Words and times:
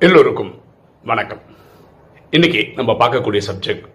எல்லோருக்கும் 0.00 0.50
வணக்கம். 1.04 1.40
இன்னைக்கு 2.30 2.60
நம்ம 2.76 2.92
பார்க்கக்கூடிய 2.92 3.40
சப்ஜெக்ட் 3.48 3.86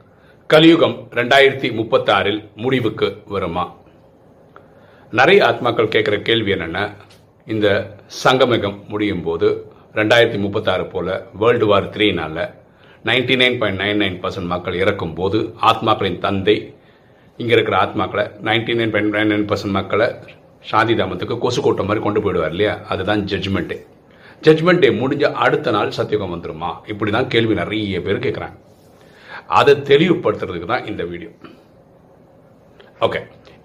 கலியுகம் 0.49 0.95
ரெண்டாயிரத்தி 1.11 1.73
முப்பத்தாறில் 1.73 2.49
முடிவுக்கு 2.55 3.07
வருமா? 3.25 3.63
நிறைய 5.11 5.45
ஆத்மாக்கள் 5.49 5.91
கேட்குற 5.95 6.21
கேள்வி 6.21 6.51
என்னென்ன? 6.51 6.79
இந்த 7.47 7.67
சங்கமிகம் 8.23 8.77
முடியும் 8.87 9.21
போது 9.21 9.47
ரெண்டாயிரத்தி 9.95 10.39
முப்பத்தாறு 10.39 10.85
போல 10.85 11.07
world 11.33 11.65
war 11.65 11.89
த்ரீனால் 11.89 12.43
ninety 13.05 13.35
nine 13.35 13.57
point 13.57 13.81
nine 13.81 13.97
nine 13.97 14.19
percent 14.25 14.47
மக்கள் 14.47 14.73
இறக்கும் 14.73 15.13
போது 15.13 15.53
ஆத்மாக்களின் 15.61 16.19
தந்தை 16.19 16.57
இங்கே 17.39 17.53
இருக்கிற 17.53 17.77
ஆத்மாக்களை 17.77 18.25
ninety 18.41 18.73
nine 18.73 18.91
point 18.91 19.15
nine 19.15 19.27
nine 19.27 19.49
percent 19.49 19.71
மக்களை 19.71 20.07
சாந்தி 20.63 20.93
தாமத்துக்கு 20.93 21.37
கொசு 21.37 21.61
கூட்டம் 21.61 21.85
மாதிரி 21.85 22.03
கொண்டு 22.03 22.19
போயிடுவார் 22.21 22.49
இல்லையா? 22.49 22.79
அதுதான் 22.89 23.21
ஜட்ஜ்மெண்ட்டு 23.21 23.77
ஜட்ஜ்மெண்ட் 24.45 24.83
டே 24.83 24.89
முடிஞ்ச 25.01 25.25
அடுத்த 25.45 25.71
நாள் 25.75 25.95
சத்தியுகம் 25.97 26.33
வந்துருமா? 26.35 26.71
இப்படி 26.91 27.11
தான் 27.17 27.29
கேள்வி 27.33 27.55
நிறைய 27.61 28.01
பேர் 28.05 28.25
கேட்குறாங்க 28.25 28.57
அதை 29.59 29.73
தெளிவுபடுத்துறதுக்கு 29.89 30.67
தான் 30.73 30.87
இந்த 30.91 31.03
வீடியோ 31.11 31.31
ஓகே 33.07 33.19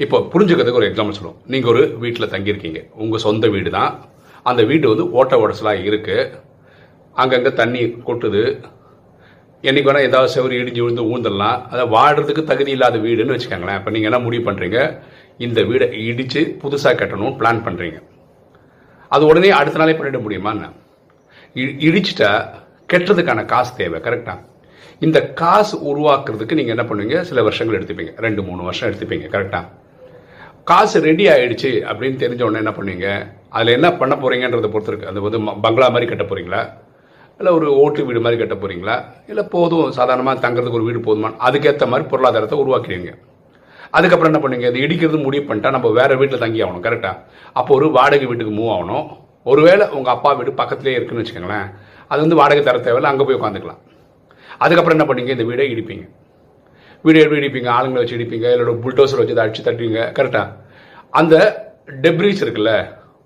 இப்போ 0.05 0.17
புரிஞ்சுக்கிறதுக்கு 0.33 0.81
ஒரு 0.81 0.89
எக்ஸாம்பிள் 0.91 1.17
சொல்லுவோம். 1.19 1.39
நீங்கள் 1.53 1.71
ஒரு 1.73 1.83
வீட்டில் 2.03 2.33
தங்கியிருக்கீங்க. 2.35 2.81
உங்கள் 3.03 3.23
சொந்த 3.27 3.49
வீடு 3.55 3.71
தான் 3.79 3.93
அந்த 4.51 4.63
வீடு 4.71 4.85
வந்து 4.93 5.07
ஓட்ட 5.19 5.37
உடசலாக 5.45 5.87
இருக்குது 5.89 6.27
அங்கங்கே 7.17 7.53
தண்ணி 7.61 7.83
கொட்டுது. 8.09 8.43
என்னைக்கு 9.65 9.89
வேணால் 9.89 10.09
ஏதாவது 10.09 10.33
செவரி 10.35 10.57
இடிஞ்சு 10.63 10.83
விழுந்து 10.85 11.09
ஊந்துடலாம் 11.13 11.63
அதை 11.73 11.85
வாடுறதுக்கு 11.95 12.43
தகுதி 12.51 12.71
இல்லாத 12.77 12.99
வீடுன்னு 13.07 13.35
வச்சுக்கோங்களேன். 13.37 13.79
இப்போ 13.81 13.93
நீங்கள் 13.95 14.11
என்ன 14.11 14.21
முடிவு 14.27 14.45
பண்ணுறீங்க 14.49 14.81
இந்த 15.47 15.63
வீடை 15.71 15.89
இடித்து 16.11 16.43
புதுசாக 16.63 16.95
கட்டணும்னு 17.01 17.39
பிளான் 17.41 17.65
பண்ணுறீங்க 17.67 17.99
அது 19.09 19.27
உடனே 19.27 19.51
அடுத்த 19.51 19.79
நாளே 19.79 19.93
பண்ணிட 19.93 20.21
முடியுமான்னு 20.21 20.71
இடிச்சிட்டா 21.55 22.49
கெட்டதுக்கான 22.93 23.45
காசு 23.45 23.77
தேவை 23.77 24.01
கரெக்டா 24.01 24.39
இந்த 25.01 25.33
காசு 25.33 25.77
உருவாக்குறதுக்கு 25.79 26.55
நீங்கள் 26.55 26.77
என்ன 26.77 26.83
பண்ணுவீங்க? 26.83 27.21
சில 27.21 27.43
வருஷங்கள் 27.43 27.79
எடுத்துப்பீங்க. 27.79 28.17
ரெண்டு 28.17 28.43
மூணு 28.43 28.63
வருஷம் 28.63 28.91
எடுத்துப்பீங்க 28.91 29.27
கரெக்டா 29.35 29.65
காசு 30.65 31.01
ரெடி 31.01 31.29
ஆயிடுச்சு 31.29 31.71
அப்படின்னு 31.91 32.17
தெரிஞ்ச 32.23 32.43
உடனே 32.43 32.57
என்ன 32.57 32.71
பண்ணுவீங்க? 32.71 33.27
அதில் 33.49 33.73
என்ன 33.73 33.93
பண்ண 33.93 34.15
போறீங்கன்றதை 34.15 34.69
பொறுத்து 34.69 34.93
இருக்குது 34.93 35.05
அது 35.05 35.21
வந்து 35.21 35.39
ம- 35.39 35.61
பங்களா 35.61 35.89
மாதிரி 35.89 36.17
கட்ட 36.17 36.35
போறீங்களா? 36.35 36.73
இல்லை 37.39 37.53
ஒரு 37.53 37.77
ஓட்டு 37.77 38.05
வீடு 38.07 38.21
மாதிரி 38.21 38.47
கட்ட 38.47 38.67
போறீங்களா? 38.67 39.05
இல்லை 39.29 39.45
போதும் 39.45 39.93
சாதாரணமாக 39.93 40.49
தங்குறதுக்கு 40.49 40.71
ஒரு 40.71 40.83
வீடு 40.83 41.01
போதுமான 41.01 41.35
அதுக்கேற்ற 41.35 41.87
மாதிரி 41.87 42.09
பொருளாதாரத்தை 42.09 42.59
உருவாக்கிடுவீங்க. 42.59 43.19
அதுக்கப்புறம் 43.97 44.31
என்ன 44.31 44.41
பண்ணுங்க 44.45 44.67
இது 44.71 44.85
இடிக்கிறது 44.87 45.19
முடிவு 45.27 45.45
பண்ணிட்டா 45.49 45.71
நம்ம 45.77 45.91
வேற 45.99 46.11
வீட்டில் 46.21 46.43
தங்கி 46.45 46.61
ஆகணும் 46.65 46.85
கரெக்டா 46.87 47.13
அப்போ 47.59 47.71
ஒரு 47.79 47.87
வாடகை 47.99 48.27
வீட்டுக்கு 48.31 48.55
மூவ் 48.61 48.73
ஆகணும். 48.77 49.07
ஒருவேளை 49.51 49.85
உங்கள் 49.99 50.15
அப்பா 50.17 50.31
வீடு 50.39 50.51
பக்கத்துலேயே 50.63 50.97
இருக்குன்னு 50.99 51.23
வச்சுக்கோங்களேன். 51.23 51.69
அது 52.11 52.21
வந்து 52.25 52.39
வாடகை 52.41 52.63
தர 52.65 52.79
தேவையில்ல 52.87 53.11
அங்கே 53.13 53.25
போய் 53.29 53.39
உட்காந்துக்கலாம். 53.39 53.81
அதுக்கப்புறம் 54.65 54.97
என்ன 54.97 55.07
பண்ணீங்க 55.09 55.33
இந்த 55.37 55.47
வீடை 55.51 55.67
இடிப்பீங்க. 55.75 56.05
வீடு 57.05 57.23
எப்படி 57.25 57.41
இடிப்பீங்க? 57.43 57.69
ஆளுங்களை 57.77 58.01
வச்சு 58.03 58.17
இடிப்பீங்க 58.19 58.47
இல்லை 58.55 58.75
புல்டோசர் 58.85 59.21
வச்சு 59.21 59.35
அதை 59.37 59.45
அடிச்சு 59.45 59.65
தட்டுவீங்க 59.69 60.01
கரெக்டாக 60.19 60.49
அந்த 61.21 61.35
டெப்ரீஸ் 62.05 62.43
இருக்குல்ல 62.45 62.73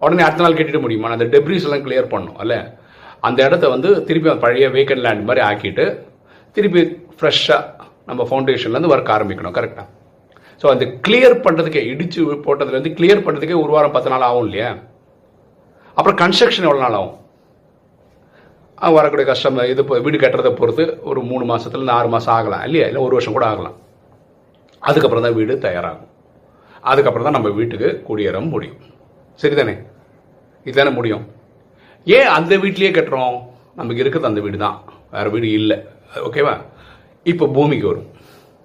உடனே 0.04 0.24
அடுத்த 0.26 0.44
நாள் 0.44 0.58
கட்டிட 0.58 0.78
முடியுமா? 0.84 1.08
அந்த 1.16 1.26
டெப்ரீஸ் 1.34 1.66
எல்லாம் 1.68 1.84
கிளியர் 1.86 2.12
பண்ணும் 2.14 2.38
அல்ல? 2.42 2.54
அந்த 3.28 3.38
இடத்த 3.48 3.64
வந்து 3.74 3.90
திருப்பி 4.08 4.30
பழைய 4.44 4.68
வேக்கன் 4.76 5.02
லேண்ட் 5.06 5.26
மாதிரி 5.28 5.42
ஆக்கிட்டு 5.48 5.84
திருப்பி 6.56 6.82
ஃப்ரெஷ்ஷாக 7.18 7.88
நம்ம 8.08 8.26
ஃபவுண்டேஷன்லேருந்து 8.28 8.92
ஒர்க் 8.94 9.12
ஆரம்பிக்கணும் 9.16 9.56
கரெக்டாக 9.58 9.86
ஸோ 10.62 10.68
அந்த 10.72 10.84
கிளியர் 11.06 11.34
பண்ணுறதுக்கே 11.44 11.80
இடிச்சு 11.92 12.20
போட்டதுலேருந்து 12.46 12.94
கிளியர் 12.98 13.24
பண்ணுறதுக்கே 13.24 13.56
ஒரு 13.62 13.72
வாரம் 13.76 13.94
பத்து 13.94 14.10
நாள் 14.12 14.26
ஆகும் 14.26 14.44
இல்லையா? 14.48 14.68
அப்புறம் 15.96 16.18
கன்ஸ்ட்ரக்ஷன் 16.22 16.66
எவ்வளோ 16.68 16.82
நாள் 16.84 16.98
ஆகும்? 16.98 17.16
வரக்கூடிய 18.96 19.26
கஷ்டம் 19.30 19.58
இது 19.72 19.80
இப்போ 19.84 19.96
வீடு 20.04 20.18
கட்டுறதை 20.22 20.50
பொறுத்து 20.60 20.84
ஒரு 21.10 21.20
மூணு 21.30 21.44
மாதத்துல 21.50 21.92
ஆறு 21.96 22.08
மாதம் 22.08 22.34
ஆகலாம் 22.34 22.64
இல்லையா? 22.66 22.86
இல்லை 22.90 23.02
ஒரு 23.06 23.14
வருஷம் 23.16 23.36
கூட 23.36 23.46
ஆகலாம். 23.46 23.76
அதுக்கப்புறம் 24.82 25.24
தான் 25.26 25.36
வீடு 25.38 25.54
தயாராகும். 25.66 26.08
அதுக்கப்புறம் 26.90 27.26
தான் 27.26 27.36
நம்ம 27.38 27.50
வீட்டுக்கு 27.58 27.88
குடியேற 28.08 28.40
முடியும். 28.54 28.80
சரிதானே? 29.42 29.74
இதுதானே 30.66 30.92
முடியும். 30.98 31.24
ஏன் 32.06 32.30
அந்த 32.36 32.56
வீட்லேயே 32.56 32.92
கட்டுறோம்? 32.98 33.36
நமக்கு 33.80 34.02
இருக்கிறது 34.02 34.30
அந்த 34.30 34.40
வீடு 34.46 34.58
தான். 34.64 34.78
வேறு 35.14 35.30
வீடு 35.34 35.50
இல்லை. 35.60 35.78
ஓகேவா? 36.28 36.54
இப்போ 37.22 37.46
பூமிக்கு 37.46 37.86
வரும். 37.92 38.08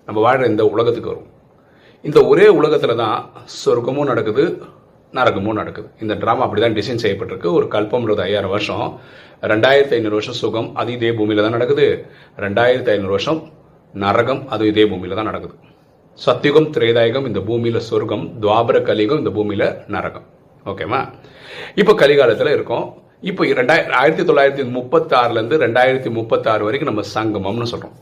நம்ம 0.07 0.21
வாழ்கிற 0.25 0.49
இந்த 0.53 0.65
உலகத்துக்கு 0.75 1.13
வரும். 1.13 1.29
இந்த 2.03 2.19
ஒரே 2.31 2.47
உலகத்தில் 2.57 2.99
தான் 3.03 3.19
சொர்க்கமும் 3.61 4.09
நடக்குது 4.11 4.43
நரகமும் 5.13 5.57
நடக்குது. 5.59 5.87
இந்த 6.03 6.13
ட்ராமா 6.21 6.43
அப்படி 6.45 6.61
தான் 6.61 6.75
டிசைன் 6.77 7.01
செய்யப்பட்டிருக்கு. 7.03 7.49
ஒரு 7.57 7.65
கல்பம்ன்றது 7.75 8.21
ஐயாயிரம் 8.25 8.53
வருஷம். 8.55 8.85
ரெண்டாயிரத்தி 9.51 9.95
ஐநூறு 9.97 10.15
வருஷம் 10.17 10.37
சுகம் 10.41 10.69
அது 10.81 10.91
இதே 10.97 11.11
பூமியில் 11.17 11.43
தான் 11.45 11.55
நடக்குது. 11.57 11.85
ரெண்டாயிரத்தி 12.45 12.91
ஐநூறு 12.95 13.13
வருஷம் 13.15 13.39
நரகம் 13.93 14.41
அது 14.53 14.63
இதே 14.71 14.85
பூமியில 14.91 15.17
தான் 15.19 15.29
நடக்குது. 15.31 15.55
சத்தியுகம் 16.19 16.69
திரேதாயகம் 16.75 17.27
இந்த 17.29 17.41
பூமியில் 17.49 17.85
சொர்க்கம் 17.89 18.25
துவாபர 18.43 18.77
கலிகம் 18.89 19.21
இந்த 19.23 19.33
பூமியில் 19.37 19.67
நரகம். 19.95 20.25
ஓகேவா? 20.71 21.01
இப்போ 21.81 21.93
கலிகாலத்தில் 22.03 22.55
இருக்கோம். 22.57 22.87
இப்போ 23.29 23.43
ரெண்டாயிரத்தி 23.61 23.97
ஆயிரத்தி 24.01 24.23
தொள்ளாயிரத்தி 24.29 24.65
முப்பத்தாறுலேருந்து 24.77 25.57
ரெண்டாயிரத்தி 25.65 26.09
முப்பத்தாறு 26.17 26.65
வரைக்கும் 26.67 26.91
நம்ம 26.91 27.05
சங்கமம்னு 27.15 27.71
சொல்கிறோம் 27.73 27.97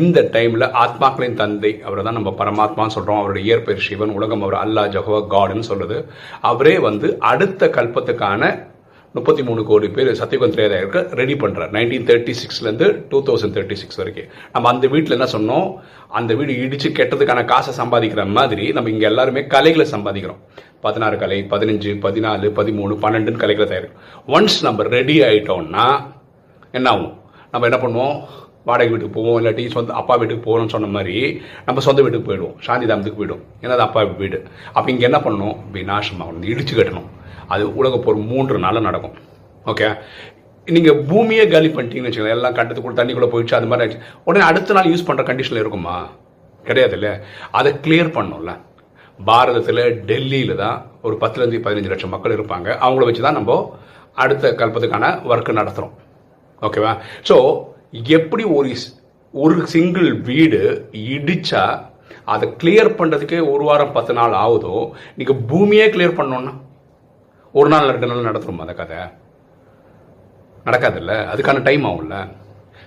இந்த 0.00 0.18
டைம்ல 0.34 0.64
ஆத்மாக்களின் 0.82 1.38
தந்தை 1.40 1.70
அவரை 1.86 2.02
தான் 2.06 2.18
நம்ம 2.18 2.30
பரமாத்மான்னு 2.40 2.94
சொல்றோம். 2.96 3.20
அவருடைய 3.20 3.44
இயற்பெயர் 3.48 3.86
சிவன் 3.86 4.16
உலகம் 4.18 4.44
அவர் 4.46 4.56
அல்லா 4.64 4.84
ஜஹோ 4.96 5.16
காடுன்னு 5.34 5.70
சொல்றது 5.70 5.96
அவரே 6.50 6.76
வந்து 6.88 7.08
அடுத்த 7.30 7.70
கல்பத்துக்கான 7.78 8.52
முப்பத்தி 9.14 9.42
மூணு 9.46 9.62
கோடி 9.70 9.88
பேர் 9.96 10.10
சத்தியகுந்த 10.20 10.56
திரேதாயருக்கு 10.56 11.00
ரெடி 11.20 11.34
பண்ணுறார் 11.40 11.72
நைன்டீன் 11.76 12.06
தேர்ட்டி 12.10 12.34
சிக்ஸ்லேருந்து 12.42 12.86
டூ 13.10 13.18
தௌசண்ட் 13.28 13.54
தேர்ட்டி 13.56 13.76
சிக்ஸ் 13.80 13.98
வரைக்கும். 14.00 14.28
நம்ம 14.54 14.68
அந்த 14.72 14.86
வீட்டில் 14.94 15.16
என்ன 15.16 15.28
சொன்னோம்? 15.34 15.66
அந்த 16.18 16.34
வீடு 16.38 16.52
இடித்து 16.64 16.90
கெட்டதுக்கான 16.98 17.42
காசை 17.52 17.72
சம்பாதிக்கிற 17.80 18.24
மாதிரி 18.38 18.66
நம்ம 18.76 18.90
இங்கே 18.94 19.06
எல்லாருமே 19.12 19.42
கலைகளை 19.54 19.86
சம்பாதிக்கிறோம். 19.94 20.40
பதினாறு 20.86 21.16
கலை 21.22 21.38
பதினஞ்சு 21.52 21.90
பதினாலு 22.06 22.46
பதிமூணு 22.60 22.96
பன்னெண்டுன்னு 23.04 23.42
கலைகளை 23.44 23.66
தயாரிக்கும் 23.72 24.00
ஒன்ஸ் 24.36 24.58
நம்ம 24.68 24.86
ரெடி 24.96 25.16
ஆகிட்டோம்னா 25.28 25.86
என்ன 26.78 26.88
ஆகும்? 26.94 27.12
நம்ம 27.52 27.66
என்ன 27.68 27.78
பண்ணுவோம்? 27.84 28.16
வாடகை 28.68 28.90
வீட்டுக்கு 28.92 29.16
போவோம் 29.16 29.38
இல்லாட்டி 29.40 29.62
சொந்த 29.76 29.94
அப்பா 30.00 30.14
வீட்டுக்கு 30.20 30.44
போகணும்னு 30.48 30.74
சொன்ன 30.74 30.90
மாதிரி 30.96 31.16
நம்ம 31.66 31.82
சொந்த 31.86 32.00
வீட்டுக்கு 32.04 32.28
போயிடுவோம். 32.28 32.56
சாந்தி 32.66 32.86
தாமத்துக்கு 32.90 33.20
போயிடுவோம் 33.20 33.44
ஏன்னா 33.62 33.74
அது 33.76 33.84
அப்பா 33.86 34.02
வீடு? 34.22 34.38
அப்போ 34.76 34.88
இங்கே 34.94 35.06
என்ன 35.08 35.18
பண்ணணும்? 35.26 35.56
விநாசமாகணும் 35.76 36.48
இடிச்சு 36.52 36.74
கட்டணும். 36.78 37.08
அது 37.54 37.62
உலக 37.80 37.96
போர் 38.04 38.20
மூன்று 38.32 38.64
நாளில் 38.66 38.86
நடக்கும். 38.88 39.16
ஓகே 39.72 39.88
நீங்கள் 40.68 40.98
பூமியே 41.10 41.44
காலி 41.52 41.68
பண்ணிட்டீங்கன்னு 41.76 42.10
வச்சுக்கோங்க 42.10 42.36
எல்லாம் 42.38 42.56
கண்டத்துக்குள்ள 42.58 42.96
தண்ணிக்குள்ளே 42.98 43.30
போயிடுச்சு 43.32 43.56
அது 43.58 43.70
மாதிரி 43.70 43.82
ஆயிடுச்சு. 43.84 44.02
உடனே 44.28 44.44
அடுத்த 44.50 44.74
நாள் 44.76 44.90
யூஸ் 44.92 45.08
பண்ணுற 45.08 45.22
கண்டிஷனில் 45.30 45.62
இருக்குமா? 45.62 45.96
கிடையாது 46.68 46.94
இல்லை? 46.98 47.12
அதை 47.58 47.70
கிளியர் 47.84 48.14
பண்ணணும்ல. 48.16 48.52
பாரதத்தில் 49.18 49.82
டெல்லியில் 50.10 50.54
தான் 50.62 50.76
ஒரு 51.06 51.14
பத்துலேருந்து 51.22 51.64
பதினஞ்சு 51.66 51.90
லட்சம் 51.92 52.14
மக்கள் 52.14 52.36
இருப்பாங்க. 52.36 52.68
அவங்கள 52.84 53.06
வச்சு 53.08 53.24
தான் 53.26 53.38
நம்ம 53.38 53.56
அடுத்த 54.22 54.54
கல்பத்துக்கான 54.60 55.04
ஒர்க்கு 55.30 55.58
நடத்துகிறோம் 55.60 55.94
ஓகேவா 56.66 56.92
ஸோ 57.28 57.36
எப்படி 57.92 58.44
ஒரு 58.44 58.74
ஒரு 59.32 59.66
சிங்கிள் 59.66 60.20
வீடு 60.20 60.88
இடிச்சா 60.92 61.84
அதை 62.24 62.54
கிளியர் 62.62 62.96
பண்ணுறதுக்கே 62.98 63.50
ஒரு 63.52 63.64
வாரம் 63.64 63.92
பத்து 63.92 64.12
நாள் 64.12 64.32
ஆகுதோ? 64.32 64.90
நீங்கள் 65.16 65.36
பூமியே 65.36 65.86
கிளியர் 65.86 66.18
பண்ணோன்னா 66.18 66.60
ஒரு 67.52 67.68
நாள் 67.68 67.88
ரெண்டு 67.88 68.06
நாள் 68.06 68.32
நடத்துருமா 68.32 68.58
அந்த 68.58 68.74
கதை? 68.74 68.96
நடக்காதுல்ல? 70.64 71.12
அதுக்கான 71.32 71.62
டைம் 71.62 71.84
ஆகும்ல? 71.84 72.28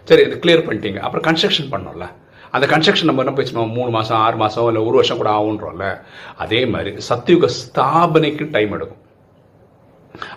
சரி 0.03 0.23
இது 0.23 0.39
கிளியர் 0.41 0.67
பண்ணிட்டீங்க. 0.67 0.97
அப்புறம் 0.97 1.35
கன்ஸ்ட்ரக்ஷன் 1.35 1.71
பண்ணோம்ல? 1.71 2.07
அந்த 2.51 2.67
கன்ஸ்ட்ரக்ஷன் 2.67 3.03
நம்ம 3.03 3.23
என்ன 3.23 3.41
பேசணும் 3.41 3.73
மூணு 3.73 3.89
மாதம் 3.89 4.17
ஆறு 4.17 4.35
மாதம் 4.35 4.67
இல்லை 4.67 4.81
ஒரு 4.81 4.93
வருஷம் 4.93 5.17
கூட 5.17 5.29
ஆகுன்றோம்ல 5.29 5.99
அதே 6.35 6.65
மாதிரி 6.65 6.95
சத்தியுக 7.09 7.49
ஸ்தாபனைக்கு 7.61 8.51
டைம் 8.51 8.71
எடுக்கும். 8.71 9.03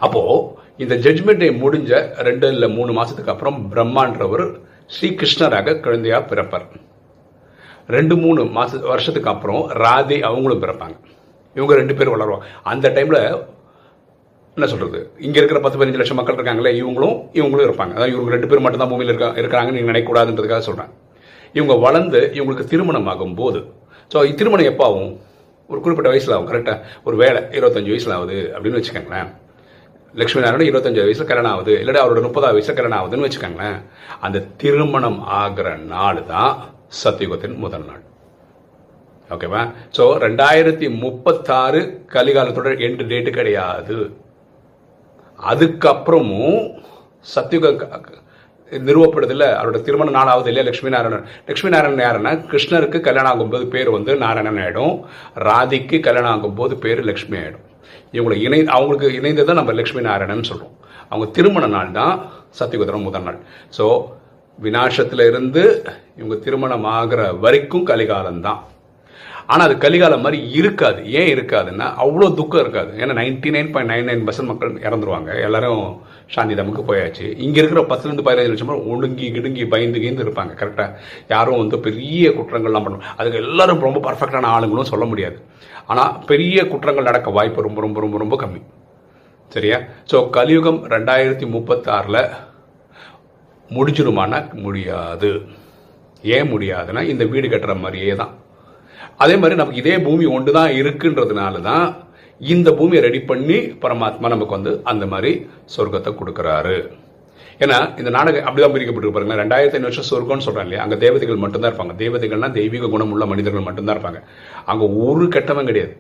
அப்போது 0.01 0.58
இந்த 0.83 0.95
ஜட்மெண்ட் 1.05 1.43
டே 1.43 1.49
முடிஞ்ச 1.63 1.93
ரெண்டு 2.27 2.49
இல்லை 2.55 2.69
மூணு 2.79 2.91
மாசத்துக்கு 2.99 3.33
அப்புறம் 3.33 3.57
பிரம்மான்றவர் 3.73 4.45
ஸ்ரீகிருஷ்ணராக 4.95 5.75
குழந்தையா 5.85 6.19
பிறப்பார். 6.31 6.67
ரெண்டு 7.97 8.15
மூணு 8.25 8.41
மாச 8.57 8.81
வருஷத்துக்கு 8.93 9.31
அப்புறம் 9.33 9.63
ராதே 9.85 10.19
அவங்களும் 10.29 10.63
பிறப்பாங்க. 10.65 10.97
இவங்க 11.57 11.75
ரெண்டு 11.81 11.95
பேரும் 11.99 12.15
வளருவாங்க. 12.17 12.47
அந்த 12.73 12.87
டைம்ல 12.97 13.21
என்ன 14.57 14.69
சொல்றது? 14.73 15.01
இங்க 15.27 15.37
இருக்கிற 15.41 15.59
பத்து 15.65 15.79
பதினஞ்சு 15.81 16.01
லட்சம் 16.01 16.19
மக்கள் 16.21 16.39
இருக்காங்களே 16.39 16.73
இவங்களும் 16.83 17.17
இவங்களும் 17.39 17.67
இருப்பாங்க. 17.69 17.93
அதாவது 17.97 18.15
இவங்க 18.15 18.33
ரெண்டு 18.37 18.51
பேர் 18.51 18.65
மட்டும் 18.65 18.83
தான் 18.83 18.93
பூமியில் 18.93 19.13
இருக்க 19.13 19.41
இருக்கிறாங்கன்னு 19.43 19.79
நீங்க 19.79 19.91
நினைக்கக்கூடாதுன்றதுக்காக 19.93 20.65
சொல்றேன். 20.69 20.93
இவங்க 21.59 21.75
வளர்ந்து 21.87 22.21
இவங்களுக்கு 22.39 22.71
திருமணம் 22.73 23.11
ஆகும் 23.15 23.37
போது 23.43 23.61
ஸோ 24.13 24.19
திருமணம் 24.41 24.71
எப்போ 24.73 24.85
ஆகும்? 24.91 25.13
ஒரு 25.71 25.79
குறிப்பிட்ட 25.85 26.09
வயசுல 26.13 26.35
ஆகும் 26.37 26.51
கரெக்டாக 26.53 26.79
ஒரு 27.09 27.17
வேலை 27.25 27.43
இருபத்தஞ்சு 27.59 27.93
வயசுல 27.95 28.17
ஆகுது 28.19 28.39
அப்படின்னு 28.55 28.81
வச்சுக்கோங்களேன். 28.81 29.31
லக்ஷ்மி 30.15 30.43
நாராயணன் 30.43 30.69
இருபத்தஞ்சு 30.71 31.03
வயசுல 31.07 31.25
கல்யாணம் 31.31 31.53
ஆகுது. 31.55 31.73
இல்லாட்டி 31.81 32.01
அவரோட 32.03 32.21
முப்பதாவது 32.27 32.57
வயசுல 32.57 32.75
கல்யாணம் 32.77 33.01
ஆகுதுன்னு 33.01 33.27
வச்சுக்கோங்களேன். 33.27 33.79
அந்த 34.27 34.45
திருமணம் 34.61 35.21
ஆகிற 35.41 35.69
நாள் 35.95 36.21
தான் 36.33 36.53
சத்தியுகத்தின் 37.03 37.57
முதல் 37.65 37.89
நாள். 37.89 38.03
ஓகேவா? 39.35 39.63
ஸோ 39.97 40.05
ரெண்டாயிரத்தி 40.27 40.87
முப்பத்தாறு 41.03 41.81
கலிகாலத்தோட 42.15 42.71
எண்டு 42.87 43.05
டேட்டு 43.11 43.33
கிடையாது. 43.39 43.99
அதுக்கப்புறமும் 45.51 46.63
சத்தியுக 47.35 47.67
நிறுவப்படுது 47.73 48.25
நிறுவப்படுதில்ல 48.87 49.45
அவரோட 49.59 49.79
திருமண 49.85 50.11
நாளாவது 50.17 50.49
இல்லையா? 50.51 50.67
லட்சுமி 50.69 50.91
நாராயணன் 50.95 51.29
லட்சுமி 51.49 51.71
நாராயணன் 51.75 52.07
யாருன்னா 52.07 52.33
கிருஷ்ணருக்கு 52.51 52.99
கல்யாணம் 53.07 53.31
ஆகும்போது 53.33 53.65
பேர் 53.75 53.91
வந்து 53.97 54.13
நாராயணன் 54.25 54.61
ஆயிடும். 54.65 54.95
ராதிக்கு 55.49 55.99
கல்யாணம் 56.07 56.35
ஆகும்போது 56.35 56.75
பேர் 56.85 57.01
லக்ஷ்மி 57.11 57.39
ஆயிடும். 57.43 57.65
இவங்களை 58.13 58.37
இணை 58.47 58.61
அவங்களுக்கு 58.77 59.09
இணைந்ததை 59.21 59.55
நம்ம 59.61 59.73
லக்ஷ்மி 59.73 60.03
நாராயணன் 60.09 60.49
சொல்றோம். 60.51 60.75
அவங்க 61.09 61.27
திருமண 61.37 61.67
நாள் 61.67 61.97
தான் 62.01 62.15
சத்தியகுதிரம் 62.59 63.07
முதல் 63.09 63.27
நாள். 63.29 63.39
ஸோ 63.79 63.87
வினாசத்துல 64.59 65.27
இருந்து 65.31 65.63
இவங்க 66.17 66.37
திருமணம் 66.45 66.87
ஆகிற 66.97 67.21
வரைக்கும் 67.45 67.87
கலிகாலம் 67.87 68.41
தான். 68.41 68.61
ஆனால் 69.53 69.67
அது 69.67 69.75
கலிகாலம் 69.83 70.25
மாதிரி 70.25 70.39
இருக்காது. 70.59 71.01
ஏன் 71.19 71.31
இருக்காதுன்னா 71.35 71.87
அவ்வளோ 72.05 72.27
துக்கம் 72.39 72.63
இருக்காது. 72.65 72.91
ஏன்னா 73.03 73.15
ninety 73.19 73.51
nine 73.55 73.71
point 73.75 73.91
nine 73.93 74.09
nine 74.09 74.25
percent 74.27 74.51
மக்கள் 74.51 74.73
இறந்துருவாங்க. 74.87 75.31
எல்லாரும் 75.47 75.83
சாந்தி 76.35 76.55
தமுக்கு 76.59 76.83
போயாச்சு. 76.89 77.27
இங்கே 77.45 77.61
இருக்கிற 77.61 77.83
பத்துலேருந்து 77.91 78.27
பதினஞ்சு 78.27 78.53
லட்சம் 78.53 78.71
பேர் 78.71 78.89
ஒடுங்கி 78.93 79.27
கிடுங்கி 79.37 79.65
பயந்து 79.75 80.03
கீந்து 80.03 80.25
இருப்பாங்க. 80.27 80.53
கரெக்டாக 80.61 80.97
யாரும் 81.35 81.61
வந்து 81.63 81.79
பெரிய 81.87 82.31
குற்றங்கள்லாம் 82.39 82.85
பண்ணுவாங்க 82.87 83.15
அதுக்கு 83.21 83.41
எல்லாரும் 83.45 83.87
ரொம்ப 83.87 84.03
பர்ஃபெக்டான 84.09 84.51
ஆளுங்களும் 84.57 84.91
சொல்ல 84.93 85.07
முடியாது. 85.13 85.39
ஆனால் 85.93 86.13
பெரிய 86.31 86.67
குற்றங்கள் 86.73 87.09
நடக்க 87.11 87.31
வாய்ப்பு 87.39 87.67
ரொம்ப 87.69 87.81
ரொம்ப 87.87 88.01
ரொம்ப 88.05 88.19
ரொம்ப 88.25 88.37
கம்மி. 88.43 88.61
சரியா? 89.55 89.79
ஸோ 90.11 90.17
கலியுகம் 90.37 90.81
ரெண்டாயிரத்தி 90.95 91.47
முப்பத்தாறில் 91.55 92.21
முடிஞ்சிருமானா 93.71 94.41
முடியாது. 94.67 95.31
ஏன் 96.25 96.51
முடியாதுன்னா 96.53 97.03
இந்த 97.13 97.25
வீடு 97.33 97.49
கட்டுற 97.49 97.75
மாதிரியே 97.85 98.15
தான். 98.23 98.35
அதே 99.23 99.37
மாதிரி 99.37 99.59
நமக்கு 99.61 99.83
இதே 99.83 99.97
பூமி 100.07 100.25
ஒன்று 100.37 100.53
தான் 100.59 100.71
இருக்குன்றதுனால 100.81 101.61
தான் 101.61 101.87
இந்த 102.41 102.69
பூமியை 102.79 103.03
ரெடி 103.05 103.21
பண்ணி 103.21 103.59
பரமாத்மா 103.85 104.29
நமக்கு 104.35 104.57
வந்து 104.57 104.73
அந்த 104.91 105.07
மாதிரி 105.13 105.31
சொர்க்கத்தை 105.77 106.11
கொடுக்குறாரு. 106.19 106.79
ஏன்னா 107.65 107.79
இந்த 108.01 108.11
நாடகம் 108.17 108.45
அப்படிதான் 108.49 108.75
பிரிக்கப்பட்டு 108.75 109.15
பாருங்க 109.15 109.37
ரெண்டாயிரத்தி 109.43 109.77
ஐநூறு 109.79 109.91
வருஷம் 109.91 110.09
சொர்க்கம்னு 110.11 110.47
சொல்றாங்க 110.47 110.69
இல்லையா? 110.69 110.83
அங்கே 110.85 110.97
தேவதைகள் 111.05 111.41
மட்டும்தான் 111.45 111.71
இருப்பாங்க. 111.73 111.95
தேவதைகள்னா 112.03 112.51
தெய்வீக 112.59 112.91
குணம் 112.93 113.13
உள்ள 113.15 113.27
மனிதர்கள் 113.27 113.67
மட்டும்தான் 113.69 113.97
இருப்பாங்க. 113.97 114.21
அங்க 114.73 114.85
ஒரு 115.07 115.29
கெட்டவன் 115.29 115.69
கிடையாது. 115.71 115.95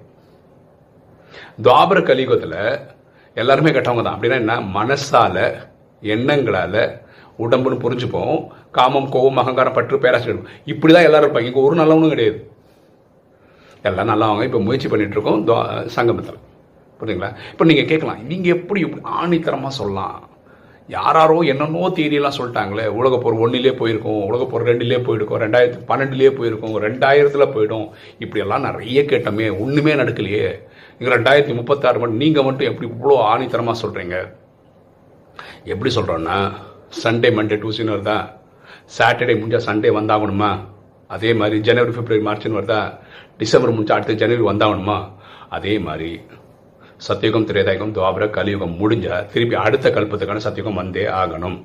துவாபர 1.66 2.00
கலியுகத்துல 2.10 2.54
எல்லாருமே 3.34 3.70
கெட்டவங்க 3.70 4.02
தான். 4.02 4.16
அப்படின்னா 4.16 4.38
என்ன? 4.44 4.60
மனசால 4.78 5.36
எண்ணங்களால 6.02 6.76
உடம்புன்னு 7.44 7.82
புரிஞ்சுப்போம். 7.84 8.38
காமம் 8.70 9.10
கோபம் 9.14 9.42
அகங்காரம் 9.42 9.76
பற்று 9.78 9.98
பேராசை 10.04 10.36
இப்படிதான் 10.72 11.08
எல்லாரும் 11.08 11.26
இருப்பாங்க. 11.26 11.50
இங்கே 11.50 11.64
ஒரு 11.66 11.76
நல்லவனும் 11.80 12.14
கிடையாது. 12.14 12.38
எல்லாம் 13.88 14.10
நல்லவங்க. 14.12 14.44
இப்போ 14.48 14.60
முயற்சி 14.68 14.88
பண்ணிட்டு 14.92 15.16
இருக்கோம் 15.16 15.42
சங்கமத்தில் 15.96 16.40
புரியுதுங்களா? 17.00 17.30
இப்போ 17.52 17.64
நீங்க 17.70 17.82
கேட்கலாம் 17.90 18.22
நீங்க 18.30 18.48
எப்படி 18.56 18.80
எப்படி 18.86 19.02
ஆணித்தரமா 19.22 19.70
சொல்லலாம்? 19.80 20.16
யாராரோ 20.94 21.36
என்னென்னோ 21.52 21.88
தேதியெல்லாம் 21.96 22.36
சொல்லிட்டாங்களே. 22.36 22.84
உலகப்போர் 22.98 23.40
ஒன்றிலே 23.44 23.72
போயிருக்கோம் 23.80 24.22
உலகப் 24.28 24.50
போர் 24.52 24.68
ரெண்டுலேயே 24.68 25.00
போயிருக்கோம் 25.08 25.40
ரெண்டாயிரத்தி 25.42 25.80
பன்னெண்டுலேயே 25.90 26.30
போயிருக்கோம் 26.38 26.76
ரெண்டாயிரத்துல 26.86 27.46
போயிடும். 27.54 27.86
இப்படியெல்லாம் 28.24 28.66
நிறைய 28.68 29.02
கேட்டோமே 29.10 29.46
ஒன்றுமே 29.64 29.94
நடக்கலையே. 30.00 30.48
இங்கே 30.98 31.12
ரெண்டாயிரத்தி 31.16 31.54
முப்பத்தாறு 31.58 32.00
மட்டும் 32.02 32.22
நீங்கள் 32.24 32.46
மட்டும் 32.48 32.70
எப்படி 32.70 32.88
இவ்வளோ 32.92 33.18
ஆணித்தரமாக 33.32 33.82
சொல்கிறீங்க 33.82 34.16
எப்படி 35.72 35.92
சொல்கிறோன்னா 35.98 36.38
சண்டே 37.02 37.30
மண்டே 37.36 37.58
டியூஸ்டேன்னு 37.62 37.94
வருதா? 37.96 38.18
சாட்டர்டே 38.96 39.34
முடிஞ்சால் 39.38 39.66
சண்டே 39.68 39.90
வந்தாகணுமா? 39.98 40.50
அதே 41.08 41.34
மாதிரி 41.34 41.60
ஜனவரி 41.60 41.92
பிப்ரவரி 41.96 42.26
மார்ச்னு 42.26 42.56
வருதா? 42.56 42.98
டிசம்பர் 43.38 43.72
முடிஞ்சா 43.72 43.92
அடுத்த 43.92 44.12
ஜனவரி 44.12 44.56
வந்தாகணுமா? 44.56 45.12
அதே 45.48 45.78
மாதிரி 45.78 46.20
சத்தியுகம் 47.08 47.48
திரேதாயுகம் 47.48 47.94
துவாபர 47.96 48.30
கலியுகம் 48.30 48.76
முடிஞ்சா 48.80 49.26
திருப்பி 49.26 49.54
அடுத்த 49.54 49.90
கல்பத்துக்கான 49.90 50.36
சத்தியுகம் 50.36 50.74
வந்தே 50.74 51.04
ஆகணும். 51.04 51.64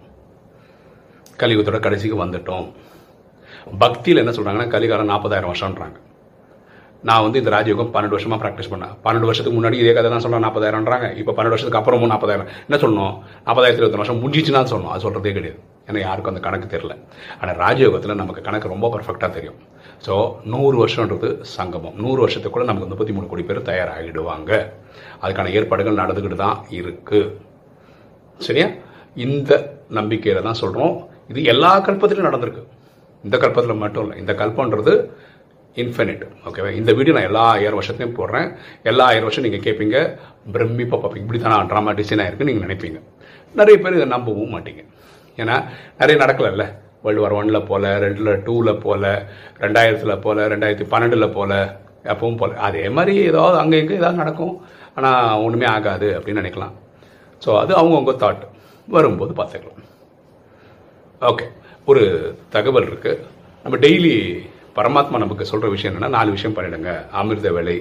கலியுகத்தோட 1.38 1.80
கடைசிக்கு 1.80 2.26
வந்துட்டோம். 2.26 2.72
பக்தியில் 3.80 4.26
என்ன 4.26 4.32
சொல்கிறாங்கன்னா 4.38 4.68
கலிகாலம் 4.68 5.12
நாற்பதாயிரம் 5.12 5.54
வருஷம்ன்றாங்க. 5.54 5.96
நான் 7.02 7.22
வந்து 7.22 7.40
இந்த 7.44 7.50
ராஜயோகம் 7.50 7.92
பன்னெண்டு 7.96 8.16
வருஷமாக 8.16 8.50
ப்ராக்டிஸ் 8.50 8.72
பண்ணேன். 8.72 8.96
பன்னெண்டு 9.04 9.30
வருஷத்துக்கு 9.30 9.62
முன்னாடி 9.62 9.74
இதே 9.74 9.94
கதை 9.94 10.12
தான் 10.12 10.20
சொல்கிறேன் 10.20 10.48
நாற்பதாயிரம்ன்றாங்க. 10.48 11.18
இப்போ 11.18 11.32
பன்னெண்டு 11.32 11.54
வருஷத்துக்கு 11.56 11.80
அப்புறமும் 11.80 12.06
நாற்பதாயிரம். 12.06 12.50
என்ன 12.70 12.88
சொல்லணும்? 12.88 13.16
நாற்பதாயிரத்தி 13.46 13.82
இருபத்தி 13.82 14.02
வருஷம் 14.02 14.22
முடிஞ்சிச்சுன்னா 14.24 14.62
சொல்லணும். 14.74 14.88
அது 14.88 15.10
சொல்கிறதே 15.10 15.34
கிடையாது. 15.34 15.60
ஏன்னா 15.88 16.00
யாருக்கும் 16.08 16.32
அந்த 16.34 16.42
கணக்கு 16.48 16.68
தெரில 16.74 16.94
ஆனால் 17.40 17.58
ராஜயோகத்தில் 17.64 18.20
நமக்கு 18.22 18.42
கணக்கு 18.48 18.74
ரொம்ப 18.74 18.90
பர்ஃபெக்டாக 18.94 19.32
தெரியும். 19.38 19.58
ஸோ 20.06 20.14
நூறு 20.54 20.76
வருஷன்றது 20.84 21.30
சங்கமம். 21.56 21.96
நூறு 22.04 22.20
வருஷத்துக்குள்ள 22.26 22.68
நமக்கு 22.70 22.92
முப்பத்தி 22.92 23.16
மூணு 23.16 23.28
கோடி 23.32 23.44
பேர் 23.50 23.68
தயாராகிடுவாங்க. 23.72 24.52
அதுக்கான 25.24 25.52
ஏற்பாடுகள் 25.58 26.02
நடந்துக்கிட்டு 26.02 26.40
தான் 26.46 26.58
இருக்குது 26.80 27.22
சரியா? 28.48 28.68
இந்த 29.26 29.52
நம்பிக்கையில் 30.00 30.48
தான் 30.48 30.62
சொல்கிறோம் 30.64 30.96
இது 31.32 31.42
எல்லா 31.54 31.74
கல்பத்திலும் 31.88 32.28
நடந்திருக்கு. 32.30 32.64
இந்த 33.24 33.36
கல்பத்தில் 33.44 33.82
மட்டும் 33.84 34.04
இல்லை. 34.06 34.16
இந்த 34.22 34.34
கல்பன்றது 34.40 34.94
இன்ஃபினிட் 35.82 36.24
ஓகேவா 36.48 36.72
இந்த 36.80 36.92
வீடியோ 36.98 37.14
நான் 37.18 37.30
எல்லா 37.30 37.44
ஆயிரம் 37.52 37.80
வருஷத்துலையும் 37.80 38.18
போடுறேன். 38.18 38.50
எல்லா 38.90 39.04
ஆயிரம் 39.12 39.28
வருஷம் 39.28 39.46
நீங்கள் 39.46 39.64
கேட்பீங்க 39.68 39.98
பிரமிப்பாக 40.56 41.00
பார்ப்பீங்க. 41.04 41.26
இப்படி 41.26 41.40
தானே 41.46 41.70
ட்ராமா 41.72 41.94
டிசைனாக 42.00 42.30
இருக்குன்னு 42.30 42.52
நீங்கள் 42.52 42.68
நினைப்பீங்க. 42.68 43.00
நிறைய 43.60 43.78
பேர் 43.84 43.98
இதை 44.00 44.08
நம்பவும் 44.16 44.54
மாட்டீங்க. 44.56 44.84
ஏன்னா 45.42 45.56
நிறைய 46.00 46.16
நடக்கலைல்ல. 46.24 46.66
வேர்ல்டு 47.06 47.24
வார் 47.24 47.38
ஒன்ல 47.40 47.60
போல 47.70 47.86
ரெண்டில் 48.04 48.32
டூவில் 48.48 48.82
போல 48.86 49.04
ரெண்டாயிரத்தில் 49.64 50.22
போல 50.26 50.48
ரெண்டாயிரத்தி 50.54 50.86
பன்னெண்டில் 50.94 51.34
போல 51.38 51.52
எப்பவும் 52.12 52.40
போல. 52.42 52.52
அதே 52.68 52.84
மாதிரி 52.98 53.14
ஏதாவது 53.32 53.58
அங்கே 53.64 53.80
இங்கே 53.84 54.00
ஏதாவது 54.02 54.22
நடக்கும். 54.24 54.56
ஆனால் 54.98 55.42
ஒன்றுமே 55.46 55.68
ஆகாது 55.76 56.08
அப்படின்னு 56.18 56.44
நினைக்கலாம். 56.44 56.74
ஸோ 57.46 57.50
அது 57.62 57.72
அவங்கவுங்க 57.82 58.14
தாட் 58.24 58.44
வரும்போது 58.96 59.34
பார்த்துக்கலாம். 59.40 59.82
ஓகே 61.22 61.46
ஒரு 61.92 62.04
தகவல் 62.56 62.90
இருக்குது 62.90 63.22
நம்ம 63.66 63.76
டெய்லி 63.86 64.16
பரமாத்மா 64.78 65.18
நமக்கு 65.24 65.50
சொல்கிற 65.52 65.68
விஷயம் 65.74 65.92
என்னென்னா 65.92 66.16
நாலு 66.18 66.30
விஷயம் 66.36 66.56
பண்ணிடுங்க. 66.58 66.92
அமிர்த 67.20 67.50
வேலை 67.58 67.78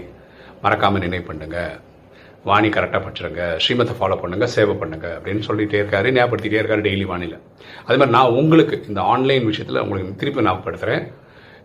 மறக்காமல் 0.64 1.04
நினைவு 1.04 1.24
பண்ணுங்கள் 1.28 1.72
வாணி 2.44 2.68
கரெக்டாக 2.68 3.00
படிச்சிருங்க 3.04 3.42
ஸ்ரீமத்தை 3.64 3.94
ஃபாலோ 3.98 4.16
பண்ணுங்க 4.22 4.46
சேவை 4.54 4.74
பண்ணுங்க 4.78 5.08
அப்படின்னு 5.16 5.42
சொல்லிகிட்டே 5.48 5.80
இருக்காரு 5.82 6.08
ஞாபகப்படுத்திட்டே 6.16 6.60
இருக்காரு 6.60 6.86
டெய்லி 6.86 7.04
வானில. 7.10 7.36
அதே 7.86 7.96
மாதிரி 8.00 8.14
நான் 8.16 8.36
உங்களுக்கு 8.40 8.76
இந்த 8.88 9.00
ஆன்லைன் 9.12 9.46
விஷயத்தில் 9.50 9.82
உங்களுக்கு 9.84 10.18
திருப்பி 10.22 10.46
ஞாபகப்படுத்துகிறேன் 10.46 11.04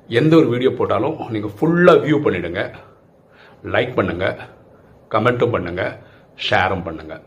எந்த 0.10 0.34
ஒரு 0.36 0.48
வீடியோ 0.54 0.72
போட்டாலும் 0.72 1.18
நீங்கள் 1.30 1.56
ஃபுல்லாக 1.56 2.04
வியூ 2.06 2.20
பண்ணிவிடுங்க 2.26 2.62
லைக் 3.74 3.98
பண்ணுங்கள் 3.98 4.38
கமெண்ட்டும் 5.12 5.56
பண்ணுங்கள் 5.56 5.94
ஷேரும் 6.40 6.86
பண்ணுங்கள் 6.88 7.24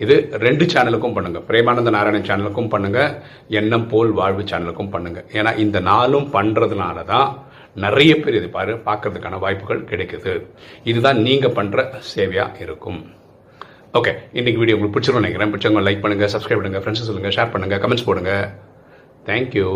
இது 0.00 0.14
ரெண்டு 0.38 0.64
சேனலுக்கும் 0.72 1.16
பண்ணுங்கள் 1.16 1.44
பிரேமானந்த 1.48 1.90
நாராயணன் 1.90 2.28
சேனலுக்கும் 2.28 2.72
பண்ணுங்கள் 2.72 3.10
எண்ணம் 3.58 3.88
போல் 3.88 4.12
வாழ்வு 4.12 4.42
சேனலுக்கும் 4.42 4.92
பண்ணுங்கள் 4.94 5.26
ஏன்னா 5.32 5.50
இந்த 5.56 5.78
நாளும் 5.90 6.28
பண்ணுறதுனால 6.32 7.04
தான் 7.04 7.28
நிறைய 7.82 8.12
பேர் 8.22 8.38
இது 8.38 8.48
பாரு 8.56 8.72
பார்க்கறதுக்கான 8.88 9.38
வாய்ப்புகள் 9.44 9.80
கிடைக்குது. 9.90 10.32
இதுதான் 10.90 11.20
நீங்க 11.26 11.48
பண்ற 11.58 11.84
சேவையா 12.14 12.46
இருக்கும். 12.64 13.00
ஓகே 13.98 14.12
இன்னைக்கு 14.38 14.60
வீடியோ 14.60 14.76
உங்களுக்கு 14.76 14.96
பிடிச்சிரும் 14.96 15.22
நினைக்கிறேன். 15.22 15.52
பிடிச்சவங்க 15.54 15.82
லைக் 15.86 16.02
பண்ணுங்க 16.04 16.28
சப்ஸ்கிரைப் 16.34 16.60
பண்ணுங்க 16.60 16.82
ஃப்ரெண்ட்ஸ் 16.84 17.08
சொல்லுங்க 17.08 17.32
ஷேர் 17.36 17.52
பண்ணுங்க 17.54 17.78
கமெண்ட்ஸ் 17.84 18.08
போடுங்க. 18.08 18.32
தேங்க்யூ 19.28 19.68